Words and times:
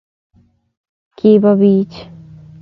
kiba 1.17 1.51
biich 1.59 1.97